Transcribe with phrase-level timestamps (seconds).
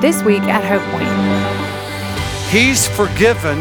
[0.00, 1.10] This week at Hope Point.
[2.48, 3.58] He's forgiven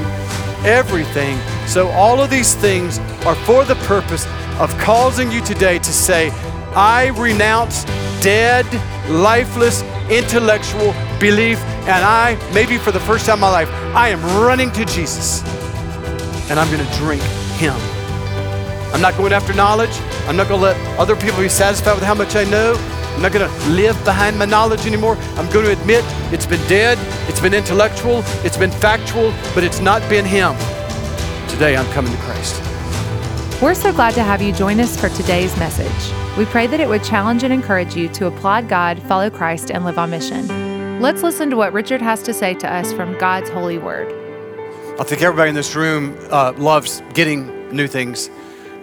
[0.65, 1.37] everything.
[1.67, 4.25] So, all of these things are for the purpose
[4.57, 6.29] of causing you today to say,
[6.73, 7.83] I renounce
[8.23, 8.65] dead,
[9.09, 14.23] lifeless, intellectual belief, and I, maybe for the first time in my life, I am
[14.41, 15.43] running to Jesus
[16.49, 17.21] and I'm going to drink
[17.59, 17.75] Him.
[18.93, 19.95] I'm not going after knowledge.
[20.25, 22.75] I'm not going to let other people be satisfied with how much I know.
[23.15, 25.17] I'm not going to live behind my knowledge anymore.
[25.35, 26.03] I'm going to admit
[26.33, 26.97] it's been dead,
[27.29, 30.55] it's been intellectual, it's been factual, but it's not been Him.
[31.49, 32.61] Today I'm coming to Christ.
[33.61, 36.37] We're so glad to have you join us for today's message.
[36.37, 39.83] We pray that it would challenge and encourage you to applaud God, follow Christ, and
[39.83, 41.01] live on mission.
[41.01, 44.07] Let's listen to what Richard has to say to us from God's holy word.
[44.97, 48.29] I think everybody in this room uh, loves getting new things.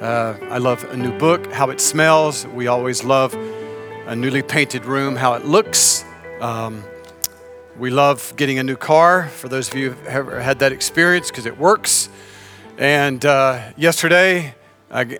[0.01, 2.47] Uh, I love a new book, how it smells.
[2.49, 3.35] We always love
[4.07, 6.05] a newly painted room, how it looks.
[6.41, 6.85] Um,
[7.77, 11.29] we love getting a new car, for those of you who have had that experience,
[11.29, 12.09] because it works.
[12.79, 14.55] And uh, yesterday,
[14.93, 15.19] I,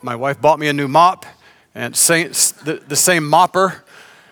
[0.00, 1.26] my wife bought me a new mop,
[1.74, 2.28] and same,
[2.64, 3.82] the, the same mopper,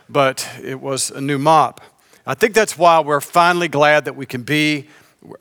[0.09, 1.83] but it was a new mop.
[2.25, 4.89] I think that's why we're finally glad that we can be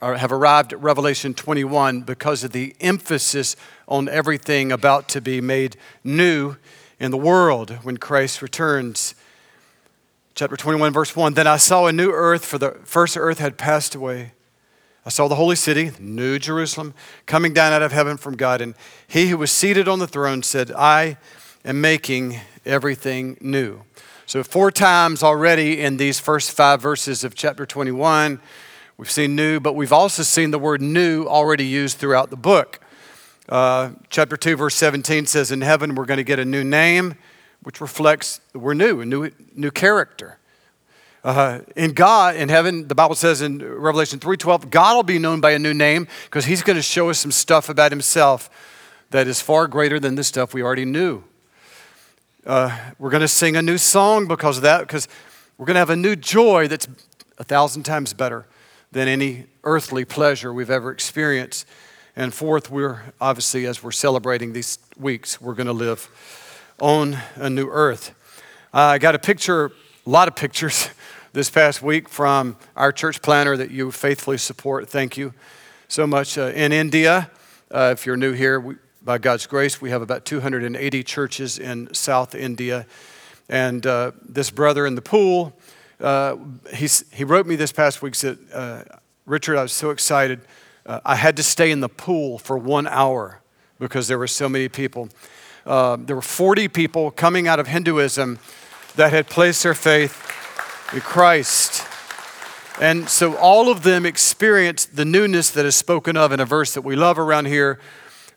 [0.02, 3.56] or have arrived at Revelation 21 because of the emphasis
[3.88, 6.58] on everything about to be made new
[7.02, 9.16] in the world when Christ returns.
[10.36, 13.58] Chapter 21, verse 1 Then I saw a new earth, for the first earth had
[13.58, 14.34] passed away.
[15.04, 16.94] I saw the holy city, New Jerusalem,
[17.26, 18.62] coming down out of heaven from God.
[18.62, 18.76] And
[19.08, 21.18] he who was seated on the throne said, I
[21.66, 23.82] am making everything new.
[24.28, 28.40] So, four times already in these first five verses of chapter 21,
[28.98, 32.80] we've seen new, but we've also seen the word new already used throughout the book.
[33.52, 37.16] Uh, chapter 2, verse 17 says, In heaven, we're going to get a new name,
[37.64, 40.40] which reflects we're new, a new, new character.
[41.22, 45.42] Uh, in God, in heaven, the Bible says in Revelation 3:12, God will be known
[45.42, 48.50] by a new name because He's going to show us some stuff about Himself
[49.10, 51.22] that is far greater than the stuff we already knew.
[52.46, 55.10] Uh, we're going to sing a new song because of that, because
[55.58, 56.88] we're going to have a new joy that's
[57.38, 58.48] a thousand times better
[58.94, 61.68] than any earthly pleasure we've ever experienced.
[62.22, 66.08] And fourth, we're obviously, as we're celebrating these weeks, we're going to live
[66.80, 68.14] on a new earth.
[68.72, 69.72] Uh, I got a picture,
[70.06, 70.88] a lot of pictures
[71.34, 74.88] this past week from our church planner that you faithfully support.
[74.88, 75.34] Thank you
[75.88, 76.38] so much.
[76.38, 77.32] Uh, in India,
[77.72, 81.92] uh, if you're new here, we, by God's grace, we have about 280 churches in
[81.92, 82.86] South India.
[83.50, 85.58] And uh, this brother in the pool,
[86.00, 86.38] uh,
[86.72, 88.84] he wrote me this past week, said, uh,
[89.26, 90.42] Richard, I was so excited.
[90.86, 93.42] Uh, I had to stay in the pool for one hour
[93.80, 95.10] because there were so many people.
[95.66, 98.40] there were 40 people coming out of Hinduism
[98.96, 100.14] that had placed their faith
[100.94, 101.88] in Christ.
[102.80, 106.74] And so all of them experienced the newness that is spoken of in a verse
[106.74, 107.80] that we love around here,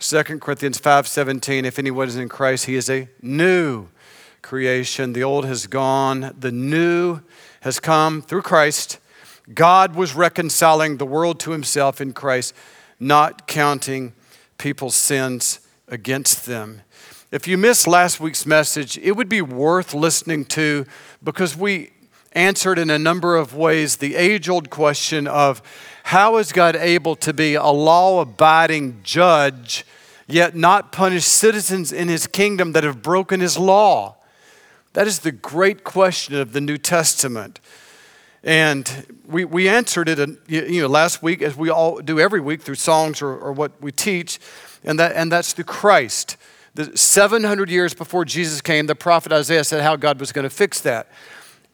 [0.01, 3.89] 2 Corinthians 5:17, if anyone is in Christ, he is a new
[4.43, 5.15] creation.
[5.15, 7.21] The old has gone, the new
[7.63, 8.99] has come through Christ.
[9.53, 12.55] God was reconciling the world to himself in Christ,
[12.99, 14.15] not counting
[14.57, 16.81] people's sins against them.
[17.31, 20.87] If you missed last week's message, it would be worth listening to
[21.23, 21.91] because we
[22.33, 25.61] answered in a number of ways the age old question of
[26.05, 29.85] how is God able to be a law abiding judge,
[30.27, 34.17] yet not punish citizens in his kingdom that have broken his law?
[34.93, 37.59] That is the great question of the New Testament.
[38.45, 42.41] And we, we answered it uh, you know, last week, as we all do every
[42.41, 44.39] week through songs or, or what we teach,
[44.85, 46.37] and, that, and that's through Christ.
[46.75, 50.51] The 700 years before Jesus came, the prophet Isaiah said how God was going to
[50.51, 51.09] fix that.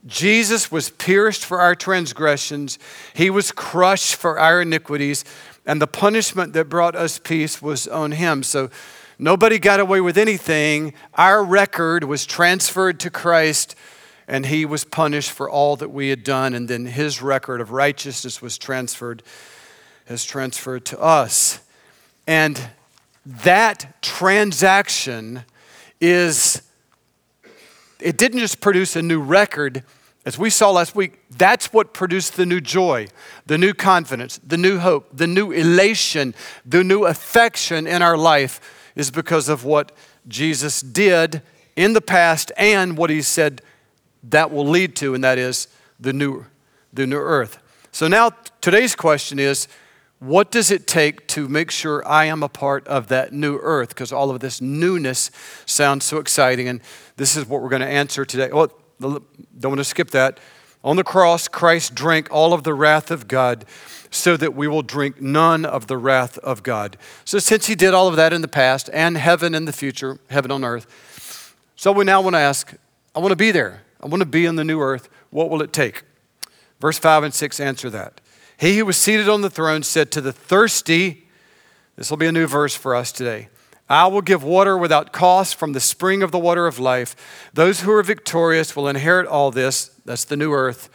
[0.07, 2.79] Jesus was pierced for our transgressions,
[3.15, 5.25] he was crushed for our iniquities,
[5.67, 8.43] and the punishment that brought us peace was on him.
[8.43, 8.71] So
[9.19, 10.95] nobody got away with anything.
[11.15, 13.75] Our record was transferred to Christ,
[14.31, 17.73] and he was punished for all that we had done, and then his record of
[17.73, 19.25] righteousness was transferred,
[20.07, 21.59] has transferred to us.
[22.29, 22.71] And
[23.27, 25.43] that transaction
[26.01, 26.63] is
[27.99, 29.83] it didn't just produce a new record.
[30.25, 33.09] As we saw last week, that's what produced the new joy,
[33.47, 38.61] the new confidence, the new hope, the new elation, the new affection in our life
[38.95, 39.91] is because of what
[40.29, 41.43] Jesus did
[41.75, 43.61] in the past and what he said
[44.25, 45.69] that will lead to, and that is
[45.99, 46.47] the new,
[46.93, 47.59] the new earth.
[47.93, 48.31] So now
[48.61, 49.69] today's question is
[50.21, 53.89] what does it take to make sure I am a part of that new earth?
[53.89, 55.31] Because all of this newness
[55.65, 56.69] sounds so exciting.
[56.69, 56.83] And
[57.17, 58.51] this is what we're going to answer today.
[58.53, 58.69] Oh,
[59.01, 59.23] well,
[59.59, 60.39] don't want to skip that.
[60.85, 63.65] On the cross, Christ drank all of the wrath of God
[64.11, 66.99] so that we will drink none of the wrath of God.
[67.25, 70.19] So, since he did all of that in the past and heaven in the future,
[70.31, 72.75] heaven on earth, so we now want to ask
[73.15, 73.83] I want to be there.
[74.01, 75.09] I want to be in the new earth.
[75.31, 76.05] What will it take?
[76.81, 78.21] Verse 5 and 6 answer that.
[78.57, 81.27] He who was seated on the throne said to the thirsty,
[81.97, 83.49] this will be a new verse for us today.
[83.89, 87.17] I will give water without cost from the spring of the water of life.
[87.53, 89.91] Those who are victorious will inherit all this.
[90.05, 90.89] That's the new earth.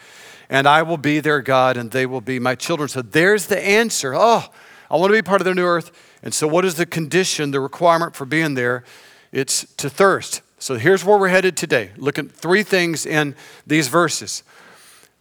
[0.50, 2.88] And I will be their God, and they will be my children.
[2.88, 4.14] So there's the answer.
[4.16, 4.46] Oh,
[4.90, 5.92] I want to be part of the new earth.
[6.24, 8.84] And so, what is the condition, the requirement for being there?
[9.32, 10.42] It's to thirst.
[10.58, 11.92] So, here's where we're headed today.
[11.98, 13.36] Look at three things in
[13.68, 14.44] these verses.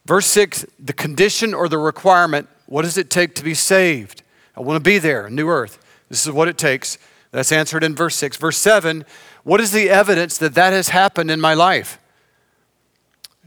[0.06, 4.22] Verse 6, the condition or the requirement what does it take to be saved?
[4.56, 5.78] I want to be there, new earth.
[6.08, 6.98] This is what it takes.
[7.30, 8.36] That's answered in verse 6.
[8.36, 9.04] Verse 7
[9.42, 11.98] What is the evidence that that has happened in my life?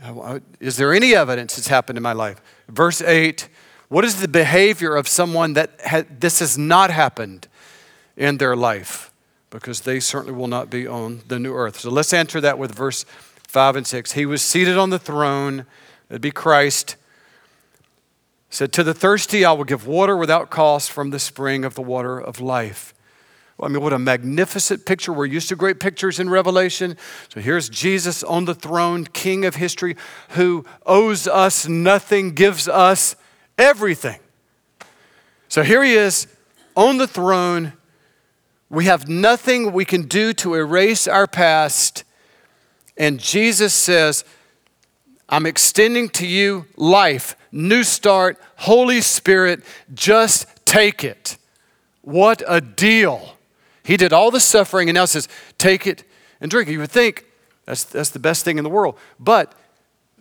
[0.04, 2.42] Uh, is there any evidence it's happened in my life?
[2.68, 3.48] Verse 8
[3.88, 7.48] What is the behavior of someone that ha- this has not happened
[8.16, 9.12] in their life?
[9.58, 11.80] Because they certainly will not be on the new earth.
[11.80, 13.06] So let's answer that with verse
[13.48, 14.12] 5 and 6.
[14.12, 15.66] He was seated on the throne,
[16.10, 16.96] it'd be Christ
[18.50, 21.82] said, To the thirsty, I will give water without cost from the spring of the
[21.82, 22.94] water of life.
[23.60, 25.12] I mean, what a magnificent picture.
[25.12, 26.96] We're used to great pictures in Revelation.
[27.34, 29.96] So here's Jesus on the throne, King of history,
[30.30, 33.16] who owes us nothing, gives us
[33.58, 34.20] everything.
[35.50, 36.28] So here he is
[36.76, 37.74] on the throne.
[38.70, 42.04] We have nothing we can do to erase our past.
[42.98, 44.26] And Jesus says,
[45.30, 51.38] I'm extending to you life, new start, Holy Spirit, just take it.
[52.02, 53.38] What a deal.
[53.84, 55.28] He did all the suffering and now says,
[55.58, 56.04] Take it
[56.42, 56.74] and drink it.
[56.74, 57.26] You would think
[57.66, 58.98] that's, that's the best thing in the world.
[59.20, 59.54] But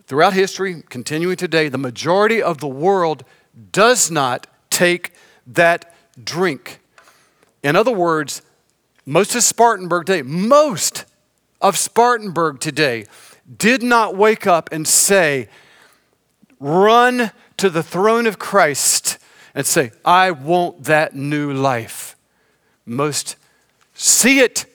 [0.05, 3.23] throughout history, continuing today, the majority of the world
[3.71, 5.13] does not take
[5.47, 6.79] that drink.
[7.67, 8.41] In other words,
[9.05, 11.03] most of Spartanburg today, most
[11.59, 13.03] of Spartanburg today
[13.57, 15.49] did not wake up and say,
[16.61, 19.17] run to the throne of Christ
[19.53, 22.15] and say, I want that new life.
[22.85, 23.35] Most
[23.93, 24.65] see it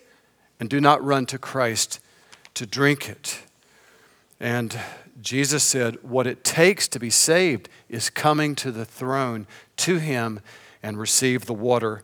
[0.61, 1.99] and do not run to Christ
[2.53, 3.41] to drink it.
[4.39, 4.79] And
[5.23, 9.47] Jesus said, What it takes to be saved is coming to the throne,
[9.79, 10.41] to Him,
[10.83, 12.03] and receive the water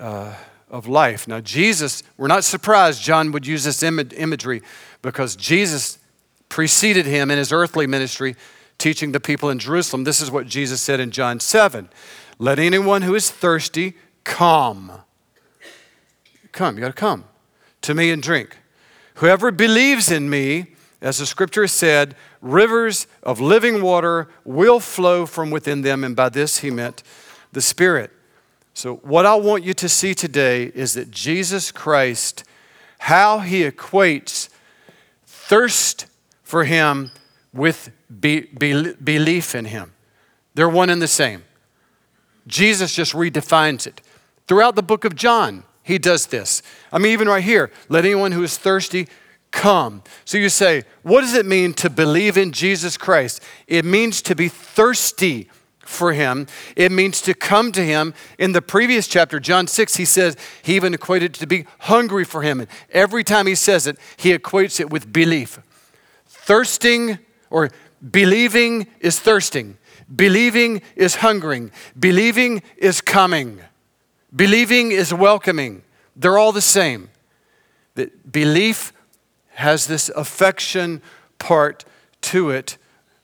[0.00, 0.34] uh,
[0.70, 1.28] of life.
[1.28, 4.62] Now, Jesus, we're not surprised John would use this Im- imagery
[5.02, 5.98] because Jesus
[6.48, 8.36] preceded him in his earthly ministry,
[8.78, 10.04] teaching the people in Jerusalem.
[10.04, 11.88] This is what Jesus said in John 7
[12.38, 13.94] Let anyone who is thirsty
[14.24, 14.92] come.
[16.52, 17.24] Come, you got to come
[17.82, 18.56] to me and drink.
[19.16, 25.50] Whoever believes in me, as the scripture said, rivers of living water will flow from
[25.50, 26.04] within them.
[26.04, 27.02] And by this he meant
[27.52, 28.10] the Spirit.
[28.74, 32.44] So, what I want you to see today is that Jesus Christ,
[33.00, 34.48] how he equates
[35.26, 36.06] thirst
[36.42, 37.10] for him
[37.52, 37.90] with
[38.20, 39.92] be, be, belief in him.
[40.54, 41.44] They're one and the same.
[42.46, 44.00] Jesus just redefines it.
[44.46, 46.62] Throughout the book of John, he does this.
[46.92, 49.08] I mean, even right here, let anyone who is thirsty
[49.50, 50.02] come.
[50.24, 53.42] So you say, what does it mean to believe in Jesus Christ?
[53.66, 55.48] It means to be thirsty
[55.84, 56.46] for him.
[56.76, 58.14] It means to come to him.
[58.38, 62.42] In the previous chapter, John 6, he says he even equated to be hungry for
[62.42, 62.60] him.
[62.60, 65.58] And every time he says it, he equates it with belief.
[66.26, 67.18] Thirsting
[67.50, 67.70] or
[68.10, 69.76] believing is thirsting.
[70.14, 71.70] Believing is hungering.
[71.98, 73.60] Believing is coming.
[74.34, 75.82] Believing is welcoming.
[76.16, 77.10] They're all the same.
[77.94, 78.92] That belief
[79.54, 81.02] has this affection
[81.38, 81.84] part
[82.22, 82.78] to it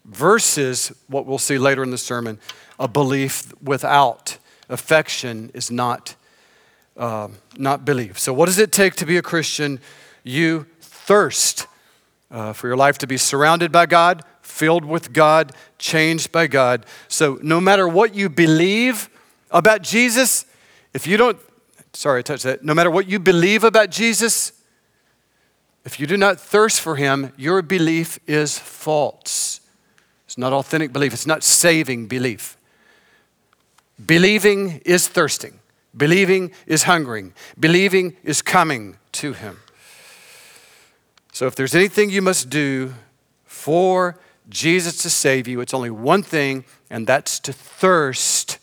[0.08, 2.38] versus what we'll see later in the sermon
[2.78, 4.38] a belief without
[4.68, 6.14] affection is not,
[6.96, 8.18] uh, not belief.
[8.18, 9.80] So, what does it take to be a Christian?
[10.22, 11.66] You thirst
[12.30, 16.86] uh, for your life to be surrounded by God, filled with God, changed by God.
[17.08, 19.10] So, no matter what you believe
[19.50, 20.46] about Jesus,
[20.94, 21.38] if you don't,
[21.92, 22.64] sorry, I touched that.
[22.64, 24.52] No matter what you believe about Jesus,
[25.84, 29.60] if you do not thirst for him, your belief is false.
[30.28, 32.58] It's not authentic belief, it's not saving belief.
[34.04, 35.58] Believing is thirsting,
[35.96, 39.60] believing is hungering, believing is coming to him.
[41.32, 42.92] So if there's anything you must do
[43.46, 44.18] for
[44.50, 48.58] Jesus to save you, it's only one thing, and that's to thirst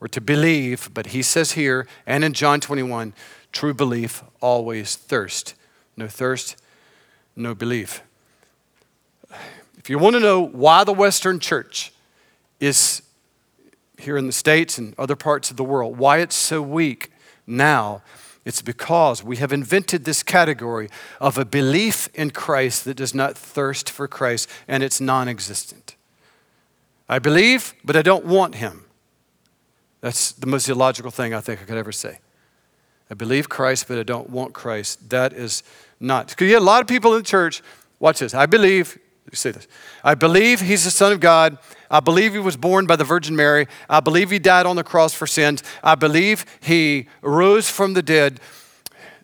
[0.00, 3.14] or to believe, but he says here and in John 21
[3.52, 5.54] true belief always thirst.
[5.96, 6.60] No thirst,
[7.36, 8.02] no belief.
[9.84, 11.92] If you want to know why the Western church
[12.58, 13.02] is
[13.98, 17.12] here in the States and other parts of the world, why it's so weak
[17.46, 18.00] now,
[18.46, 20.88] it's because we have invented this category
[21.20, 25.96] of a belief in Christ that does not thirst for Christ and it's non existent.
[27.06, 28.86] I believe, but I don't want Him.
[30.00, 32.20] That's the most illogical thing I think I could ever say.
[33.10, 35.10] I believe Christ, but I don't want Christ.
[35.10, 35.62] That is
[36.00, 36.28] not.
[36.28, 37.62] Because you have a lot of people in the church,
[38.00, 38.32] watch this.
[38.32, 38.98] I believe,
[39.32, 39.66] say this.
[40.02, 41.58] I believe He's the Son of God.
[41.90, 43.68] I believe he was born by the Virgin Mary.
[43.88, 45.62] I believe he died on the cross for sins.
[45.80, 48.40] I believe he rose from the dead.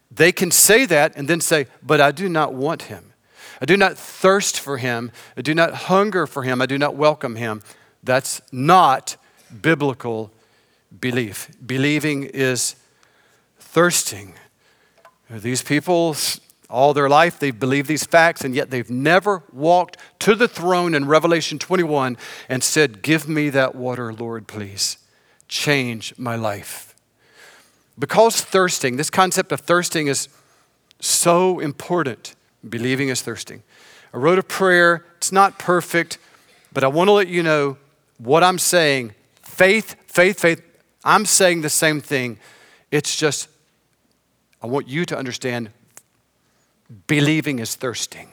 [0.08, 3.12] They can say that and then say, But I do not want him.
[3.60, 5.10] I do not thirst for him.
[5.36, 6.62] I do not hunger for him.
[6.62, 7.62] I do not welcome him.
[8.04, 9.16] That's not
[9.60, 10.30] biblical
[11.00, 11.50] belief.
[11.64, 12.76] Believing is
[13.58, 14.34] thirsting.
[15.28, 16.14] These people
[16.70, 20.94] all their life, they've believed these facts, and yet they've never walked to the throne
[20.94, 22.16] in Revelation 21
[22.48, 24.98] and said, Give me that water, Lord, please.
[25.48, 26.94] Change my life.
[27.98, 30.28] Because thirsting, this concept of thirsting is
[31.00, 32.34] so important.
[32.66, 33.62] Believing is thirsting.
[34.14, 35.04] I wrote a prayer.
[35.16, 36.18] It's not perfect,
[36.72, 37.76] but I want to let you know
[38.18, 39.14] what I'm saying.
[39.42, 40.62] Faith, faith, faith.
[41.04, 42.38] I'm saying the same thing.
[42.90, 43.48] It's just,
[44.62, 45.70] I want you to understand
[47.06, 48.30] Believing is thirsting.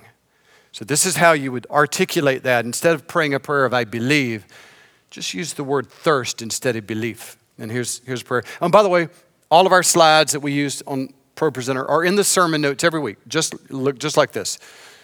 [0.71, 2.65] So, this is how you would articulate that.
[2.65, 4.45] Instead of praying a prayer of I believe,
[5.09, 7.37] just use the word thirst instead of belief.
[7.57, 8.43] And here's, here's prayer.
[8.61, 9.09] And by the way,
[9.49, 12.83] all of our slides that we use on Pro Presenter are in the sermon notes
[12.83, 13.17] every week.
[13.27, 14.59] Just look just like this.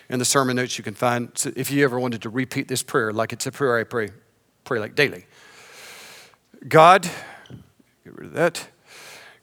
[0.10, 2.84] In the sermon notes, you can find so if you ever wanted to repeat this
[2.84, 4.10] prayer, like it's a prayer I pray,
[4.66, 5.26] pray like daily.
[6.68, 7.04] God,
[8.04, 8.68] get rid of that.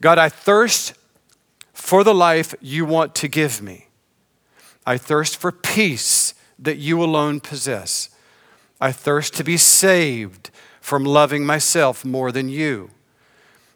[0.00, 0.94] God, I thirst
[1.72, 3.86] for the life you want to give me.
[4.90, 8.10] I thirst for peace that you alone possess.
[8.80, 12.90] I thirst to be saved from loving myself more than you.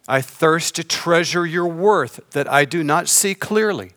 [0.09, 3.93] I thirst to treasure your worth that I do not see clearly.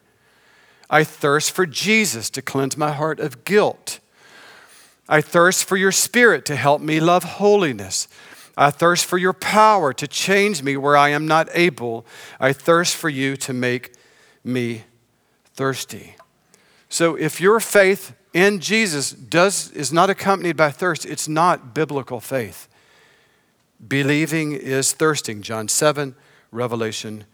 [0.91, 4.00] I thirst for Jesus to cleanse my heart of guilt.
[5.09, 8.07] I thirst for your spirit to help me love holiness.
[8.55, 12.05] I thirst for your power to change me where I am not able.
[12.39, 13.95] I thirst for you to make
[14.43, 14.83] me
[15.55, 16.16] thirsty.
[16.89, 22.20] So if your faith in Jesus does, is not accompanied by thirst, it's not biblical
[22.20, 22.67] faith.
[23.86, 25.41] Believing is thirsting.
[25.41, 26.15] John 7,
[26.51, 27.25] Revelation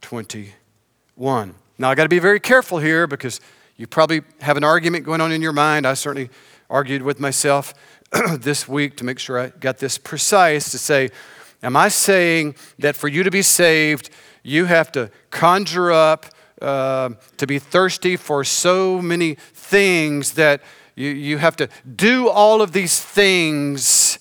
[0.00, 1.54] 21.
[1.78, 3.40] Now, I got to be very careful here because
[3.76, 5.86] you probably have an argument going on in your mind.
[5.86, 6.30] I certainly
[6.68, 7.74] argued with myself
[8.38, 11.10] this week to make sure I got this precise to say,
[11.62, 14.10] Am I saying that for you to be saved,
[14.44, 16.26] you have to conjure up
[16.60, 20.62] uh, to be thirsty for so many things that
[20.94, 24.18] you, you have to do all of these things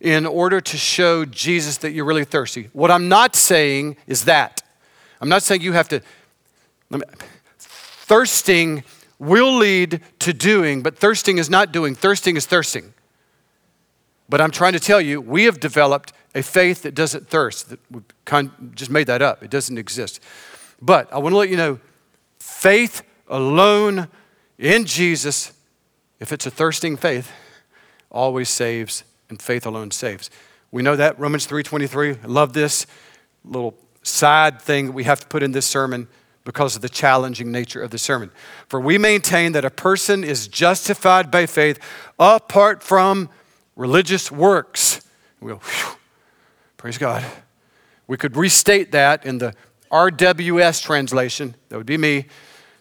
[0.00, 2.70] in order to show Jesus that you're really thirsty.
[2.72, 4.62] What I'm not saying is that.
[5.20, 6.00] I'm not saying you have to.
[6.90, 7.00] Me,
[7.58, 8.82] thirsting
[9.18, 11.94] will lead to doing, but thirsting is not doing.
[11.94, 12.94] Thirsting is thirsting.
[14.28, 17.70] But I'm trying to tell you, we have developed a faith that doesn't thirst.
[17.70, 18.00] That we
[18.74, 19.42] just made that up.
[19.42, 20.20] It doesn't exist.
[20.82, 21.78] But I want to let you know
[22.38, 24.08] faith alone
[24.58, 25.52] in Jesus,
[26.18, 27.30] if it's a thirsting faith,
[28.10, 30.30] always saves, and faith alone saves.
[30.70, 32.18] We know that Romans 3:23.
[32.22, 32.86] I love this
[33.44, 36.08] little side thing we have to put in this sermon
[36.44, 38.30] because of the challenging nature of the sermon.
[38.68, 41.78] For we maintain that a person is justified by faith
[42.18, 43.28] apart from
[43.76, 45.00] religious works.
[45.40, 45.96] We'll, whew,
[46.76, 47.24] praise God.
[48.06, 49.54] We could restate that in the
[49.90, 52.26] RWS translation, that would be me,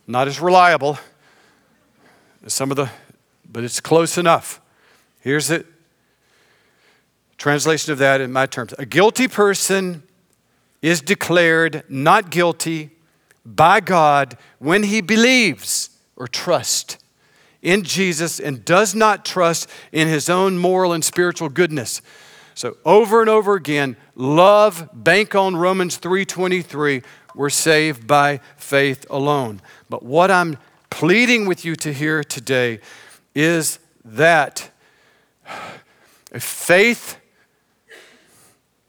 [0.07, 0.99] not as reliable
[2.45, 2.89] as some of the,
[3.51, 4.61] but it's close enough.
[5.19, 5.65] Here's the
[7.37, 8.73] translation of that in my terms.
[8.77, 10.03] A guilty person
[10.81, 12.91] is declared not guilty
[13.45, 16.97] by God when he believes or trusts
[17.61, 22.01] in Jesus and does not trust in his own moral and spiritual goodness.
[22.59, 27.01] So over and over again, love, bank on Romans 3:23,
[27.33, 29.61] we're saved by faith alone.
[29.89, 30.57] But what I'm
[30.89, 32.81] pleading with you to hear today
[33.33, 34.71] is that
[36.33, 37.15] a faith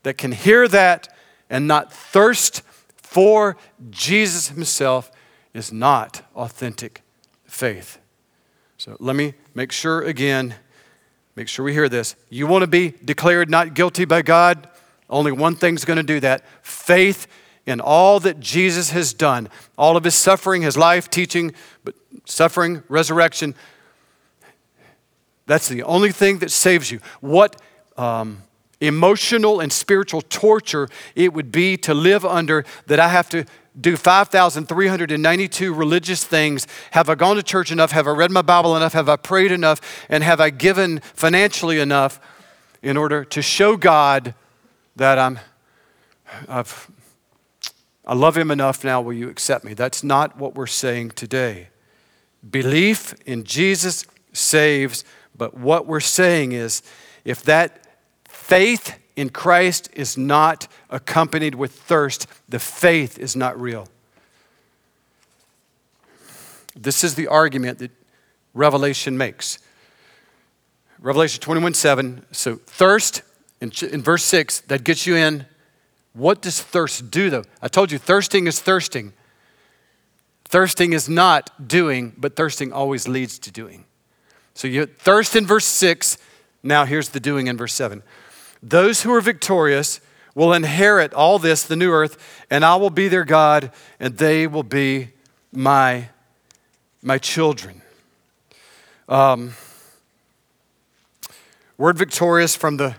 [0.02, 1.16] that can hear that
[1.48, 2.62] and not thirst
[2.96, 3.56] for
[3.88, 5.12] Jesus himself
[5.54, 7.02] is not authentic
[7.44, 7.98] faith.
[8.78, 10.56] So let me make sure again
[11.36, 12.16] Make sure we hear this.
[12.28, 14.68] You want to be declared not guilty by God?
[15.08, 17.26] Only one thing's going to do that faith
[17.66, 21.52] in all that Jesus has done, all of his suffering, his life, teaching,
[21.84, 21.94] but
[22.24, 23.54] suffering, resurrection.
[25.46, 27.00] That's the only thing that saves you.
[27.20, 27.60] What
[27.96, 28.42] um,
[28.80, 33.44] emotional and spiritual torture it would be to live under that I have to
[33.78, 36.66] do 5,392 religious things?
[36.92, 37.92] Have I gone to church enough?
[37.92, 38.94] Have I read my Bible enough?
[38.94, 39.80] Have I prayed enough?
[40.08, 42.20] And have I given financially enough
[42.82, 44.34] in order to show God
[44.96, 45.38] that I'm,
[46.48, 46.90] I've,
[48.04, 49.00] I love Him enough now?
[49.00, 49.74] Will you accept me?
[49.74, 51.68] That's not what we're saying today.
[52.48, 55.04] Belief in Jesus saves,
[55.36, 56.82] but what we're saying is
[57.24, 57.86] if that
[58.28, 63.88] faith in Christ is not accompanied with thirst, the faith is not real.
[66.74, 67.90] This is the argument that
[68.54, 69.58] Revelation makes.
[71.00, 72.26] Revelation 21 7.
[72.32, 73.22] So, thirst
[73.60, 75.46] in, in verse 6, that gets you in.
[76.12, 77.44] What does thirst do, though?
[77.62, 79.12] I told you, thirsting is thirsting.
[80.44, 83.84] Thirsting is not doing, but thirsting always leads to doing.
[84.54, 86.18] So, you thirst in verse 6.
[86.62, 88.02] Now, here's the doing in verse 7.
[88.62, 90.00] Those who are victorious
[90.34, 94.46] will inherit all this, the new earth, and I will be their God, and they
[94.46, 95.08] will be
[95.52, 96.08] my,
[97.02, 97.82] my children.
[99.08, 99.54] Um,
[101.76, 102.96] word victorious from the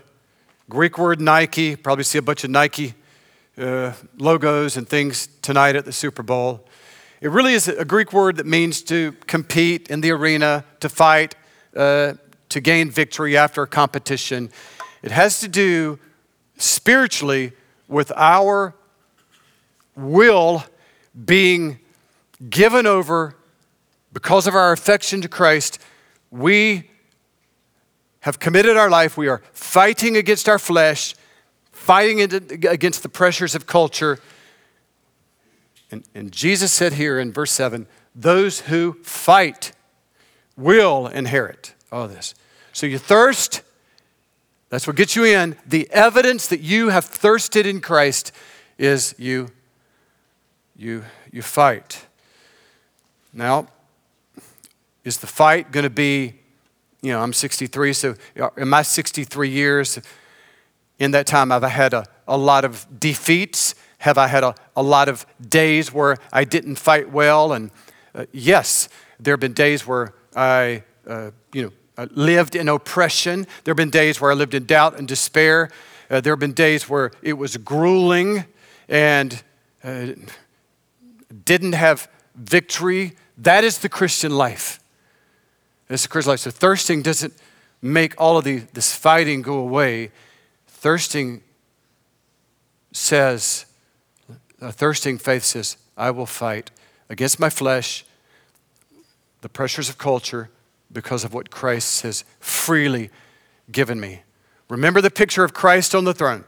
[0.68, 1.76] Greek word Nike.
[1.76, 2.94] Probably see a bunch of Nike
[3.56, 6.66] uh, logos and things tonight at the Super Bowl.
[7.20, 11.36] It really is a Greek word that means to compete in the arena, to fight,
[11.76, 12.14] uh,
[12.48, 14.50] to gain victory after a competition.
[15.02, 15.98] It has to do
[16.56, 17.52] spiritually
[17.88, 18.74] with our
[19.96, 20.64] will
[21.24, 21.78] being
[22.48, 23.36] given over
[24.12, 25.78] because of our affection to Christ.
[26.30, 26.90] We
[28.20, 29.16] have committed our life.
[29.16, 31.14] We are fighting against our flesh,
[31.72, 34.18] fighting against the pressures of culture.
[35.90, 39.72] And, and Jesus said here in verse 7 those who fight
[40.56, 42.34] will inherit all this.
[42.72, 43.62] So you thirst,
[44.72, 45.54] that's what gets you in.
[45.66, 48.32] The evidence that you have thirsted in Christ
[48.78, 49.48] is you
[50.74, 52.06] you you fight.
[53.34, 53.68] Now,
[55.04, 56.36] is the fight going to be,
[57.02, 58.14] you know, I'm 63, so
[58.56, 60.00] in my 63 years,
[60.98, 63.74] in that time, I've had a, a lot of defeats.
[63.98, 67.52] Have I had a, a lot of days where I didn't fight well?
[67.52, 67.70] And
[68.14, 68.88] uh, yes,
[69.20, 73.46] there have been days where I, uh, you know, uh, lived in oppression.
[73.64, 75.70] There have been days where I lived in doubt and despair.
[76.10, 78.44] Uh, there have been days where it was grueling
[78.88, 79.42] and
[79.84, 80.08] uh,
[81.44, 83.12] didn't have victory.
[83.38, 84.80] That is the Christian life.
[85.88, 86.40] That's the Christian life.
[86.40, 87.34] So thirsting doesn't
[87.80, 90.10] make all of the, this fighting go away.
[90.66, 91.42] Thirsting
[92.92, 93.66] says,
[94.60, 96.70] a thirsting faith says, I will fight
[97.08, 98.04] against my flesh,
[99.40, 100.50] the pressures of culture,
[100.92, 103.10] because of what Christ has freely
[103.70, 104.22] given me.
[104.68, 106.44] Remember the picture of Christ on the throne.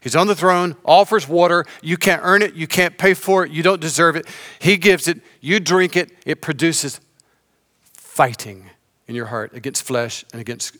[0.00, 1.64] He's on the throne, offers water.
[1.82, 4.26] You can't earn it, you can't pay for it, you don't deserve it.
[4.60, 7.00] He gives it, you drink it, it produces
[7.92, 8.70] fighting
[9.06, 10.76] in your heart against flesh and against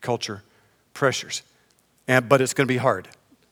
[0.00, 0.42] culture
[0.94, 1.42] pressures.
[2.06, 3.08] And, but it's going to be hard.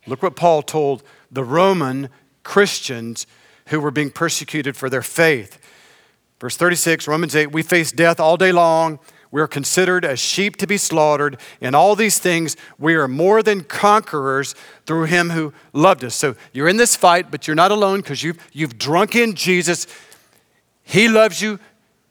[0.06, 2.08] Look what Paul told the Roman
[2.42, 3.26] Christians
[3.66, 5.58] who were being persecuted for their faith.
[6.40, 8.98] Verse 36, Romans 8, we face death all day long.
[9.30, 11.38] We are considered as sheep to be slaughtered.
[11.60, 14.54] In all these things, we are more than conquerors
[14.86, 16.14] through him who loved us.
[16.14, 19.86] So you're in this fight, but you're not alone because you've, you've drunk in Jesus.
[20.82, 21.58] He loves you.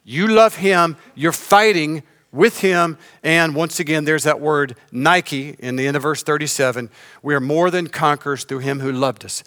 [0.03, 0.95] You love him.
[1.15, 2.97] You're fighting with him.
[3.23, 6.89] And once again, there's that word Nike in the end of verse 37.
[7.23, 9.43] We are more than conquerors through him who loved us.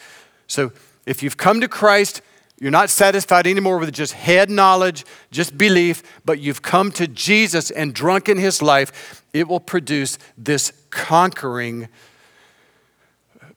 [0.49, 0.73] So
[1.07, 2.21] if you've come to Christ,
[2.61, 7.71] you're not satisfied anymore with just head knowledge, just belief, but you've come to Jesus
[7.71, 9.25] and drunk in his life.
[9.33, 11.89] It will produce this conquering,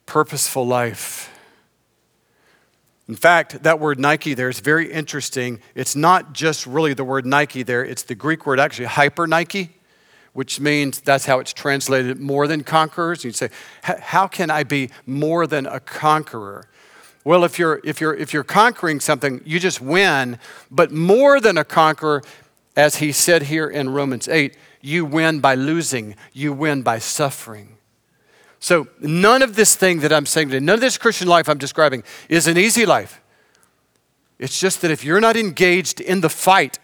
[0.05, 1.29] purposeful life.
[3.09, 5.59] In fact, that word Nike there is very interesting.
[5.75, 9.75] It's not just really the word Nike there, it's the Greek word actually hyper Nike,
[10.31, 13.25] which means that's how it's translated more than conquerors.
[13.25, 13.49] You'd say,
[13.81, 16.69] How can I be more than a conqueror?
[17.23, 20.39] Well, if you're, if, you're, if you're conquering something, you just win.
[20.69, 22.21] But more than a conqueror,
[22.75, 27.77] as he said here in Romans 8, you win by losing, you win by suffering.
[28.59, 31.57] So, none of this thing that I'm saying today, none of this Christian life I'm
[31.57, 33.21] describing is an easy life.
[34.39, 36.79] It's just that if you're not engaged in the fight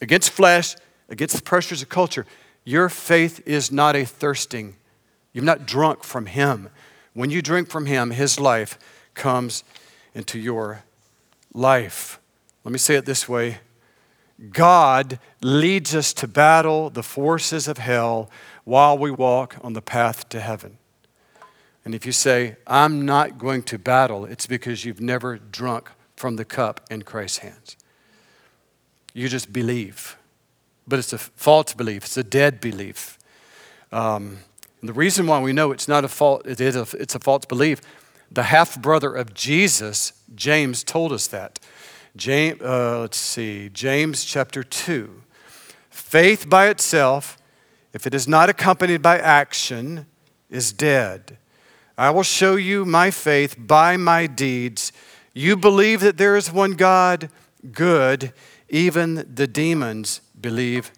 [0.00, 0.76] against flesh,
[1.08, 2.26] against the pressures of culture,
[2.64, 4.76] your faith is not a thirsting.
[5.32, 6.68] You've not drunk from Him.
[7.14, 8.78] When you drink from Him, His life
[9.14, 9.64] comes
[10.14, 10.84] into your
[11.52, 12.20] life.
[12.64, 13.58] Let me say it this way
[14.50, 18.30] God leads us to battle the forces of hell
[18.64, 20.78] while we walk on the path to heaven.
[21.84, 26.36] And if you say, I'm not going to battle, it's because you've never drunk from
[26.36, 27.76] the cup in Christ's hands.
[29.14, 30.16] You just believe.
[30.86, 33.18] But it's a false belief, it's a dead belief.
[33.92, 34.38] Um,
[34.80, 37.18] and the reason why we know it's not a fault, it is a, it's a
[37.18, 37.80] false belief.
[38.30, 41.58] The half brother of Jesus, James, told us that.
[42.16, 45.22] James, uh, let's see, James chapter 2.
[45.90, 47.36] Faith by itself,
[47.92, 50.06] if it is not accompanied by action,
[50.48, 51.38] is dead.
[51.98, 54.92] I will show you my faith by my deeds.
[55.34, 57.30] You believe that there is one God,
[57.72, 58.32] good.
[58.68, 60.92] Even the demons believe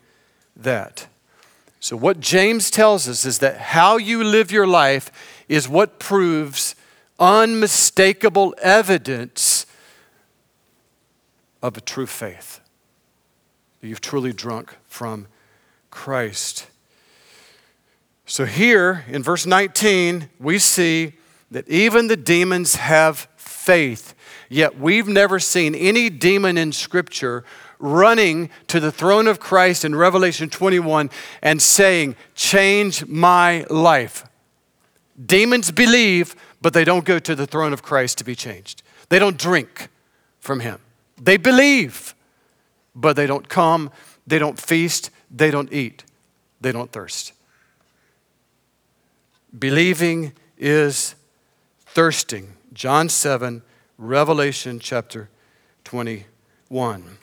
[0.54, 1.06] that.
[1.80, 5.10] So, what James tells us is that how you live your life
[5.48, 6.76] is what proves
[7.22, 9.64] unmistakable evidence
[11.62, 12.60] of a true faith.
[13.80, 15.28] That you've truly drunk from
[15.90, 16.66] Christ.
[18.26, 21.12] So, here in verse 19, we see
[21.52, 24.14] that even the demons have faith,
[24.48, 27.44] yet we've never seen any demon in Scripture
[27.78, 34.24] running to the throne of Christ in Revelation 21 and saying, Change my life.
[35.24, 38.82] Demons believe, but they don't go to the throne of Christ to be changed.
[39.08, 39.88] They don't drink
[40.38, 40.78] from Him.
[41.20, 42.14] They believe,
[42.94, 43.90] but they don't come,
[44.26, 46.04] they don't feast, they don't eat,
[46.60, 47.32] they don't thirst.
[49.58, 51.14] Believing is
[51.80, 52.54] thirsting.
[52.72, 53.62] John 7,
[53.98, 55.28] Revelation chapter
[55.84, 57.18] 21.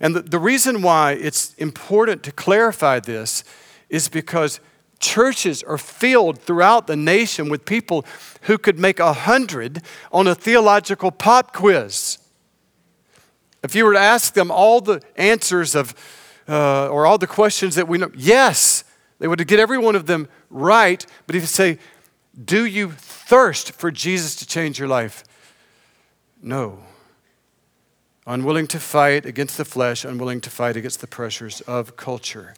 [0.00, 3.44] And the, the reason why it's important to clarify this
[3.88, 4.60] is because
[5.00, 8.04] churches are filled throughout the nation with people
[8.42, 9.82] who could make a hundred
[10.12, 12.18] on a theological pop quiz.
[13.62, 15.94] If you were to ask them all the answers of,
[16.48, 18.84] uh, or all the questions that we know, yes,
[19.18, 21.04] they would get every one of them right.
[21.26, 21.78] But if you say,
[22.44, 25.24] Do you thirst for Jesus to change your life?
[26.40, 26.80] No
[28.28, 32.54] unwilling to fight against the flesh, unwilling to fight against the pressures of culture.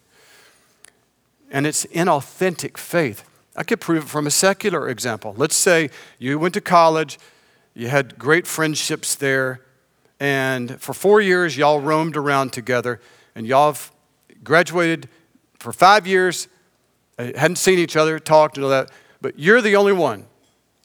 [1.50, 3.28] And it's inauthentic faith.
[3.56, 5.34] I could prove it from a secular example.
[5.36, 7.18] Let's say you went to college,
[7.74, 9.60] you had great friendships there,
[10.20, 13.00] and for four years, y'all roamed around together,
[13.34, 13.76] and y'all
[14.44, 15.08] graduated
[15.58, 16.46] for five years,
[17.18, 20.26] uh, hadn't seen each other, talked, and all that, but you're the only one.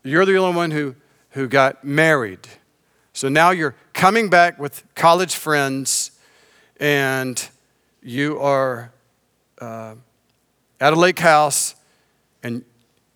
[0.04, 0.96] You're the only one who,
[1.32, 2.48] who got married.
[3.14, 6.12] So now you're coming back with college friends
[6.80, 7.50] and
[8.02, 8.92] you are
[9.60, 9.96] uh,
[10.86, 11.74] at a lake house
[12.44, 12.64] and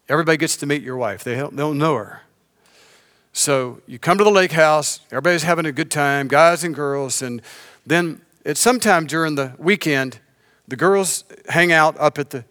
[0.10, 1.24] everybody gets to meet your wife.
[1.24, 2.24] They don't, know her.
[3.32, 7.22] So you come to the lake house, everybody's having a good time, guys and girls,
[7.22, 7.44] and
[7.86, 10.20] then at some time during the weekend,
[10.68, 12.44] the girls hang out up at the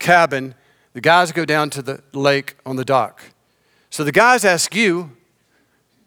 [0.00, 0.56] cabin,
[0.92, 3.22] the guys go down to the lake on the dock.
[3.90, 5.12] So the guys ask you,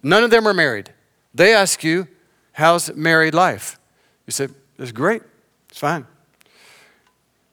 [0.03, 0.91] None of them are married.
[1.33, 2.09] They ask you,
[2.51, 3.79] How's married life?
[4.27, 5.21] You say, It's great,
[5.69, 6.05] it's fine.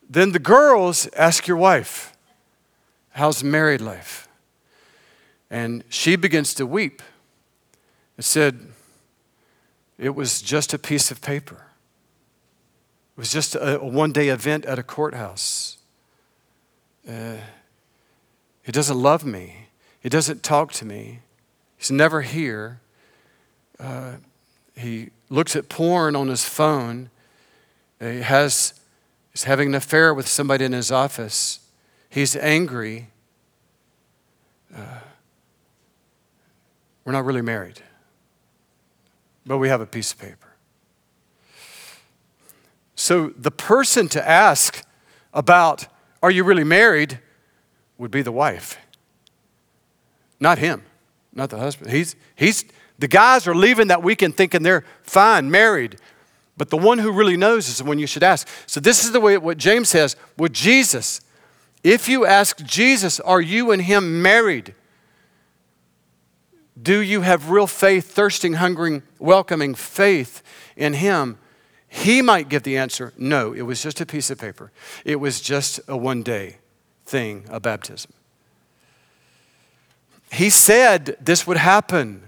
[0.09, 2.15] Then the girls ask your wife,
[3.11, 4.29] How's married life?
[5.51, 7.03] And she begins to weep
[8.17, 8.69] and said,
[9.99, 11.67] It was just a piece of paper.
[13.17, 15.79] It was just a, one day event at a courthouse.
[17.09, 17.37] Uh,
[18.63, 19.69] he doesn't love me.
[20.01, 21.21] He doesn't talk to me.
[21.77, 22.81] He's never here.
[23.81, 24.17] Uh,
[24.77, 27.11] he looks at porn on his phone.
[27.99, 28.78] He has,
[29.39, 31.61] he's having an affair with somebody in his office.
[32.09, 33.09] He's angry.
[34.75, 34.99] Uh,
[37.05, 37.81] we're not really married,
[39.47, 40.57] but we have a piece of paper.
[42.97, 44.85] So the person to ask
[45.33, 45.87] about,
[46.21, 47.21] are you really married,
[47.97, 48.77] would be the wife,
[50.41, 50.83] not him
[51.39, 51.91] not the husband.
[51.91, 52.65] He's, he's,
[52.99, 55.97] the guys are leaving that weekend thinking they're fine, married.
[56.59, 58.47] But the one who really knows is the one you should ask.
[58.67, 61.21] So this is the way what James says with Jesus.
[61.85, 64.75] If you ask Jesus, are you and him married?
[66.81, 70.43] Do you have real faith, thirsting, hungering, welcoming faith
[70.77, 71.39] in him?
[71.89, 74.71] He might give the answer no, it was just a piece of paper.
[75.05, 76.59] It was just a one day
[77.07, 78.13] thing, a baptism.
[80.33, 82.28] He said this would happen.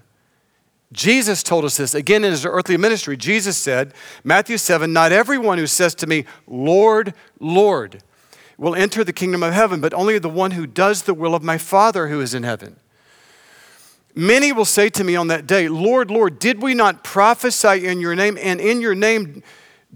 [0.92, 3.16] Jesus told us this again in his earthly ministry.
[3.16, 8.02] Jesus said, Matthew 7, Not everyone who says to me, Lord, Lord,
[8.58, 11.42] will enter the kingdom of heaven, but only the one who does the will of
[11.42, 12.76] my Father who is in heaven.
[14.14, 18.00] Many will say to me on that day, Lord, Lord, did we not prophesy in
[18.00, 19.42] your name, and in your name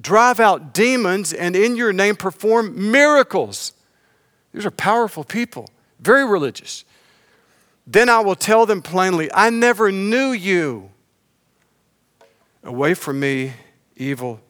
[0.00, 3.72] drive out demons, and in your name perform miracles.
[4.52, 5.68] These are powerful people,
[6.00, 6.84] very religious.
[7.86, 10.90] Then I will tell them plainly, I never knew you.
[12.62, 13.52] Away from me,
[13.96, 14.40] evil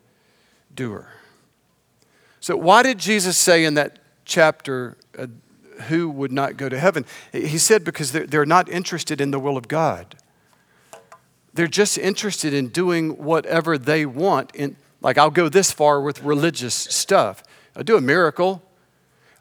[0.73, 1.09] doer.
[2.41, 5.27] So, why did Jesus say in that chapter, uh,
[5.89, 7.05] who would not go to heaven?
[7.33, 10.15] He said because they're, they're not interested in the will of God.
[11.55, 14.55] They're just interested in doing whatever they want.
[14.55, 17.43] In, like, I'll go this far with religious stuff.
[17.77, 18.63] I'll do a miracle.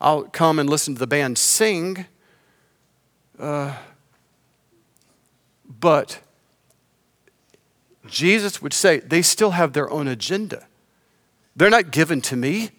[0.02, 2.06] I'll come and listen to the band sing.
[3.40, 3.76] Uh,
[5.80, 6.20] but
[8.08, 10.68] Jesus would say they still have their own agenda.
[11.56, 12.72] They're not given to me.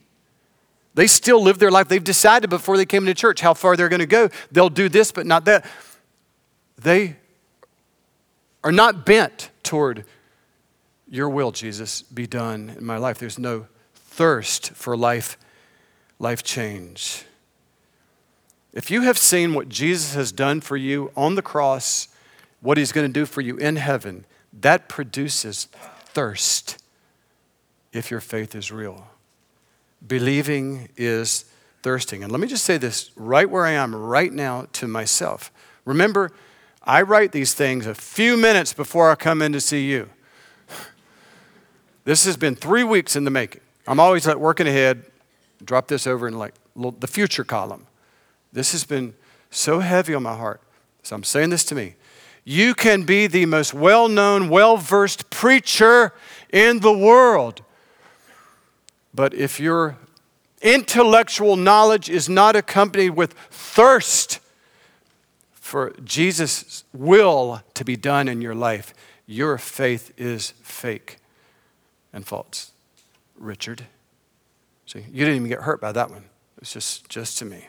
[0.95, 1.89] They still live their life.
[1.89, 4.29] They've decided before they came to church how far they're going to go.
[4.53, 5.67] They'll do this, but not that.
[6.79, 7.17] They
[8.63, 10.05] are not bent toward
[11.09, 13.19] your will, Jesus, be done in my life.
[13.19, 15.37] There's no thirst for life,
[16.19, 17.25] life change.
[18.75, 22.09] If you have seen what Jesus has done for you on the cross,
[22.61, 25.69] what he's going to do for you in heaven, that produces
[26.07, 26.83] thirst
[27.93, 29.07] if your faith is real.
[30.05, 31.45] Believing is
[31.85, 32.25] thirsting.
[32.25, 35.53] And let me just say this right where I am right now to myself.
[35.85, 36.33] Remember,
[36.83, 40.11] I write these things a few minutes before I come in to see you.
[42.05, 43.61] This has been three weeks in the making.
[43.87, 45.05] I'm always like working ahead,
[45.65, 47.87] drop this over in like the future column.
[48.55, 49.15] This has been
[49.51, 50.63] so heavy on my heart.
[51.03, 51.97] So I'm saying this to me.
[52.45, 56.15] You can be the most well known, well versed preacher
[56.51, 57.63] in the world.
[59.13, 59.97] But if your
[60.63, 64.39] intellectual knowledge is not accompanied with thirst
[65.53, 68.95] for Jesus' will to be done in your life,
[69.27, 71.19] your faith is fake
[72.13, 72.71] and false.
[73.37, 73.87] Richard.
[74.87, 76.27] See, you didn't even get hurt by that one.
[76.59, 77.67] It's just, just to me.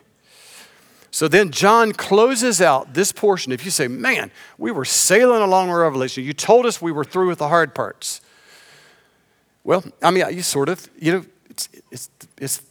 [1.15, 3.54] So then John closes out this portion.
[3.54, 7.06] If you say, man, we were sailing along with Revelation, you told us we were
[7.06, 8.19] through with the hard parts.
[9.63, 12.62] Well, I mean, you sort of, you know, it's, it's, it's,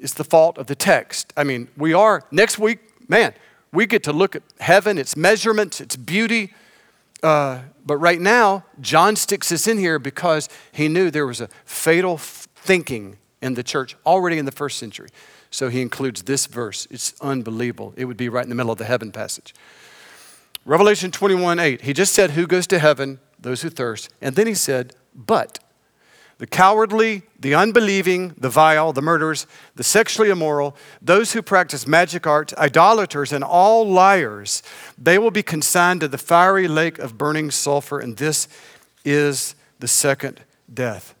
[0.00, 1.32] it's the fault of the text.
[1.36, 3.32] I mean, we are, next week, man,
[3.72, 6.52] we get to look at heaven, its measurements, its beauty.
[7.22, 11.48] Uh, but right now, John sticks this in here because he knew there was a
[11.64, 15.10] fatal thinking in the church already in the first century.
[15.50, 16.86] So he includes this verse.
[16.90, 17.94] It's unbelievable.
[17.96, 19.54] It would be right in the middle of the heaven passage.
[20.64, 21.80] Revelation 21 8.
[21.82, 23.20] He just said, Who goes to heaven?
[23.40, 24.10] Those who thirst.
[24.20, 25.60] And then he said, But
[26.38, 32.26] the cowardly, the unbelieving, the vile, the murderers, the sexually immoral, those who practice magic
[32.26, 34.62] arts, idolaters, and all liars,
[34.96, 38.46] they will be consigned to the fiery lake of burning sulfur, and this
[39.04, 41.14] is the second death.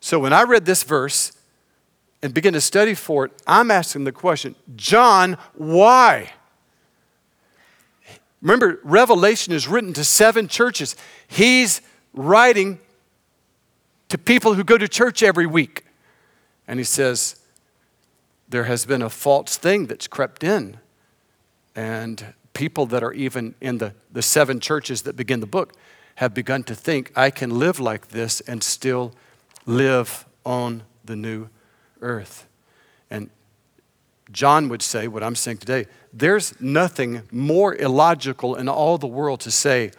[0.00, 1.32] So when I read this verse
[2.22, 6.32] and begin to study for it, I'm asking the question John, why?
[8.40, 10.94] Remember, Revelation is written to seven churches.
[11.26, 11.80] He's
[12.14, 12.78] writing
[14.08, 15.84] to people who go to church every week.
[16.66, 17.36] And he says,
[18.48, 20.78] There has been a false thing that's crept in.
[21.74, 25.74] And people that are even in the, the seven churches that begin the book
[26.16, 29.12] have begun to think, I can live like this and still
[29.66, 31.48] live on the new
[32.00, 32.46] earth.
[33.10, 33.30] And
[34.30, 39.40] John would say, what I'm saying today, there's nothing more illogical in all the world
[39.40, 39.92] to say,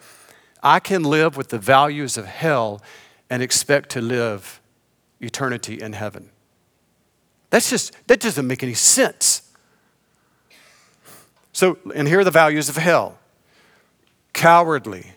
[0.62, 2.82] I can live with the values of hell
[3.28, 4.60] and expect to live
[5.20, 6.30] eternity in heaven.
[7.50, 9.42] That's just, that doesn't make any sense.
[11.52, 13.18] So, and here are the values of hell
[14.32, 15.12] cowardly.